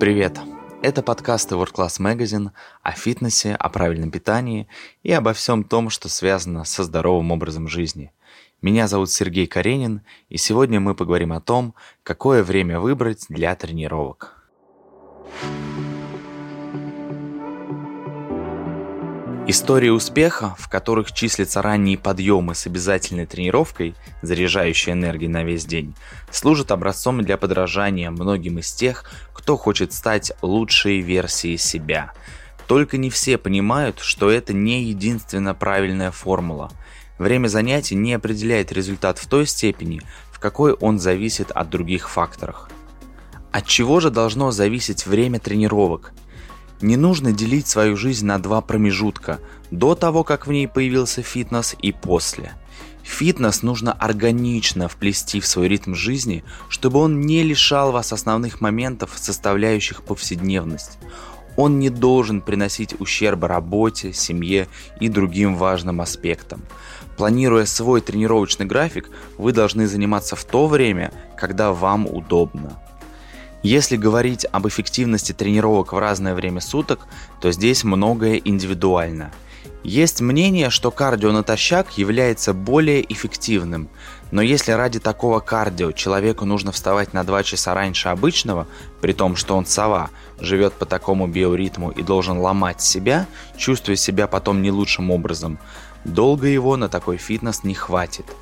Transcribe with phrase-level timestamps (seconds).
[0.00, 0.38] Привет!
[0.80, 4.68] Это подкасты World Class Magazine о фитнесе, о правильном питании
[5.02, 8.12] и обо всем том, что связано со здоровым образом жизни.
[8.62, 11.74] Меня зовут Сергей Каренин, и сегодня мы поговорим о том,
[12.04, 14.37] какое время выбрать для тренировок.
[19.50, 25.94] Истории успеха, в которых числятся ранние подъемы с обязательной тренировкой, заряжающей энергией на весь день,
[26.30, 32.12] служат образцом для подражания многим из тех, кто хочет стать лучшей версией себя.
[32.66, 36.70] Только не все понимают, что это не единственно правильная формула.
[37.16, 42.68] Время занятий не определяет результат в той степени, в какой он зависит от других факторов.
[43.50, 46.12] От чего же должно зависеть время тренировок–
[46.80, 51.74] не нужно делить свою жизнь на два промежутка, до того, как в ней появился фитнес
[51.80, 52.52] и после.
[53.02, 59.12] Фитнес нужно органично вплести в свой ритм жизни, чтобы он не лишал вас основных моментов,
[59.16, 60.98] составляющих повседневность.
[61.56, 64.68] Он не должен приносить ущерба работе, семье
[65.00, 66.62] и другим важным аспектам.
[67.16, 72.78] Планируя свой тренировочный график, вы должны заниматься в то время, когда вам удобно.
[73.62, 77.06] Если говорить об эффективности тренировок в разное время суток,
[77.40, 79.32] то здесь многое индивидуально.
[79.82, 83.88] Есть мнение, что кардио натощак является более эффективным,
[84.30, 88.66] но если ради такого кардио человеку нужно вставать на 2 часа раньше обычного,
[89.00, 94.26] при том, что он сова, живет по такому биоритму и должен ломать себя, чувствуя себя
[94.26, 95.58] потом не лучшим образом,
[96.04, 98.26] долго его на такой фитнес не хватит–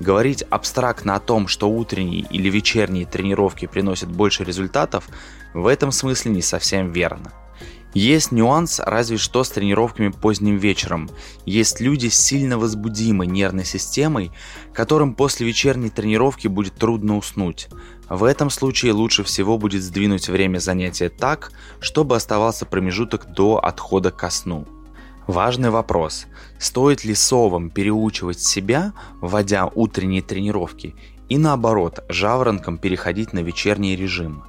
[0.00, 5.06] Говорить абстрактно о том, что утренние или вечерние тренировки приносят больше результатов,
[5.52, 7.32] в этом смысле не совсем верно.
[7.92, 11.10] Есть нюанс разве что с тренировками поздним вечером.
[11.44, 14.30] Есть люди с сильно возбудимой нервной системой,
[14.72, 17.68] которым после вечерней тренировки будет трудно уснуть.
[18.08, 24.10] В этом случае лучше всего будет сдвинуть время занятия так, чтобы оставался промежуток до отхода
[24.12, 24.66] ко сну.
[25.30, 26.26] Важный вопрос.
[26.58, 30.96] Стоит ли совам переучивать себя, вводя утренние тренировки,
[31.28, 34.42] и наоборот, жаворонкам переходить на вечерний режим?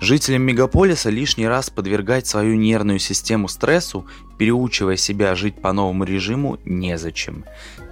[0.00, 4.04] Жителям мегаполиса лишний раз подвергать свою нервную систему стрессу,
[4.36, 7.44] переучивая себя жить по новому режиму, незачем.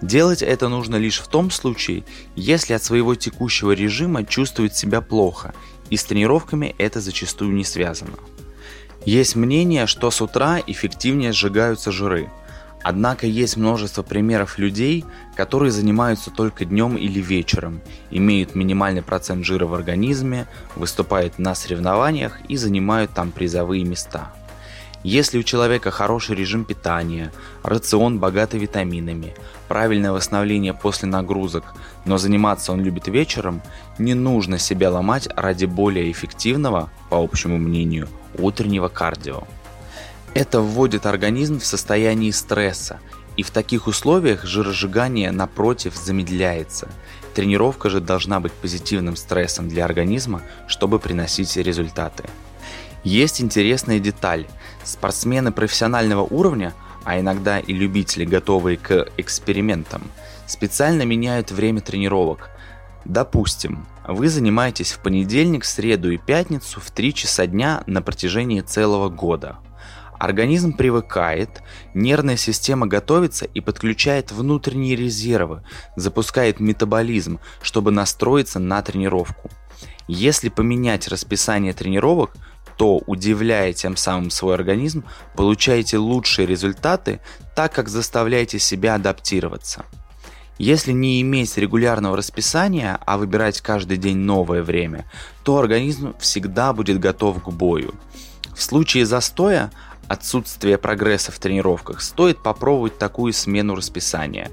[0.03, 2.03] Делать это нужно лишь в том случае,
[2.35, 5.55] если от своего текущего режима чувствует себя плохо,
[5.89, 8.15] и с тренировками это зачастую не связано.
[9.05, 12.31] Есть мнение, что с утра эффективнее сжигаются жиры.
[12.83, 15.05] Однако есть множество примеров людей,
[15.37, 22.41] которые занимаются только днем или вечером, имеют минимальный процент жира в организме, выступают на соревнованиях
[22.49, 24.33] и занимают там призовые места.
[25.05, 27.33] Если у человека хороший режим питания,
[27.63, 29.35] рацион богатый витаминами,
[29.69, 31.65] правильное восстановление после нагрузок,
[32.05, 33.63] но заниматься он любит вечером,
[33.99, 39.45] не нужно себя ломать ради более эффективного, по общему мнению, утреннего кардио.
[40.35, 42.99] Это вводит организм в состояние стресса,
[43.37, 46.89] и в таких условиях жиросжигание напротив замедляется.
[47.35, 52.25] Тренировка же должна быть позитивным стрессом для организма, чтобы приносить результаты.
[53.05, 54.47] Есть интересная деталь.
[54.89, 56.73] Спортсмены профессионального уровня,
[57.05, 60.01] а иногда и любители, готовые к экспериментам,
[60.47, 62.49] специально меняют время тренировок.
[63.05, 69.11] Допустим, вы занимаетесь в понедельник, среду и пятницу в 3 часа дня на протяжении целого
[69.11, 69.59] года.
[70.19, 71.63] Организм привыкает,
[71.93, 75.65] нервная система готовится и подключает внутренние резервы,
[75.97, 79.51] запускает метаболизм, чтобы настроиться на тренировку.
[80.09, 82.33] Если поменять расписание тренировок,
[82.79, 87.21] то, удивляя тем самым свой организм, получаете лучшие результаты,
[87.55, 89.85] так как заставляете себя адаптироваться.
[90.59, 95.11] Если не иметь регулярного расписания, а выбирать каждый день новое время,
[95.43, 97.95] то организм всегда будет готов к бою.
[98.55, 99.73] В случае застоя,
[100.07, 104.51] отсутствия прогресса в тренировках, стоит попробовать такую смену расписания.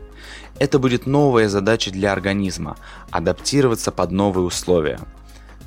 [0.57, 2.75] Это будет новая задача для организма–
[3.11, 4.99] адаптироваться под новые условия.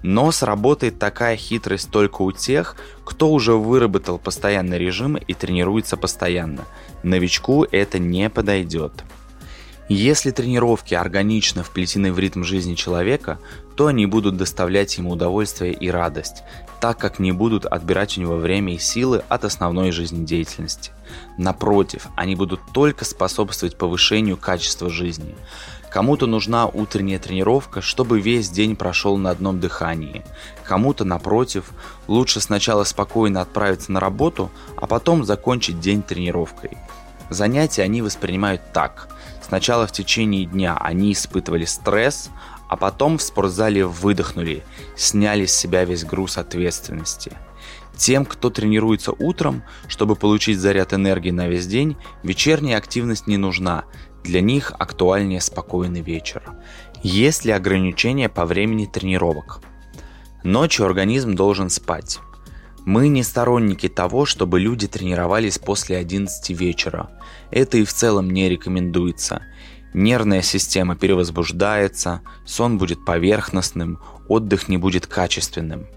[0.02, 6.64] Но сработает такая хитрость только у тех, кто уже выработал постоянный режим и тренируется постоянно.
[7.02, 8.92] Новичку это не подойдет.
[9.88, 13.38] Если тренировки органично вплетены в ритм жизни человека,
[13.74, 16.42] то они будут доставлять ему удовольствие и радость,
[16.80, 20.92] так как не будут отбирать у него время и силы от основной жизнедеятельности.
[21.36, 25.34] Напротив, они будут только способствовать повышению качества жизни.
[25.90, 30.22] Кому-то нужна утренняя тренировка, чтобы весь день прошел на одном дыхании.
[30.64, 31.70] Кому-то, напротив,
[32.06, 36.76] лучше сначала спокойно отправиться на работу, а потом закончить день тренировкой.
[37.30, 39.08] Занятия они воспринимают так.
[39.46, 42.28] Сначала в течение дня они испытывали стресс,
[42.68, 44.62] а потом в спортзале выдохнули,
[44.96, 47.32] сняли с себя весь груз ответственности.
[47.96, 53.84] Тем, кто тренируется утром, чтобы получить заряд энергии на весь день, вечерняя активность не нужна,
[54.22, 56.42] для них актуальнее спокойный вечер.
[57.02, 59.60] Есть ли ограничения по времени тренировок?
[60.44, 62.20] Ночью организм должен спать.
[62.84, 67.10] Мы не сторонники того, чтобы люди тренировались после 11 вечера.
[67.50, 69.42] Это и в целом не рекомендуется.
[69.98, 73.98] Нервная система перевозбуждается, сон будет поверхностным,
[74.28, 75.88] отдых не будет качественным.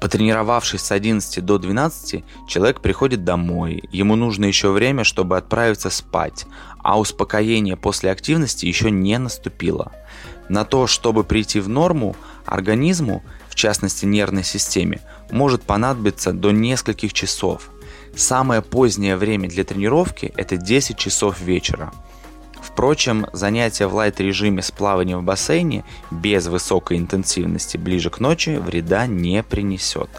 [0.00, 6.46] Потренировавшись с 11 до 12, человек приходит домой, ему нужно еще время, чтобы отправиться спать,
[6.78, 9.92] а успокоение после активности еще не наступило.
[10.48, 17.12] На то, чтобы прийти в норму, организму, в частности нервной системе, может понадобиться до нескольких
[17.12, 17.68] часов.
[18.16, 21.92] Самое позднее время для тренировки– это 10 часов вечера.
[22.74, 29.06] Впрочем, занятия в лайт-режиме с плаванием в бассейне без высокой интенсивности ближе к ночи вреда
[29.06, 30.10] не принесет.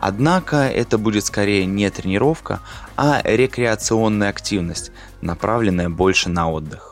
[0.00, 2.60] Однако это будет скорее не тренировка,
[2.96, 6.89] а рекреационная активность, направленная больше на отдых.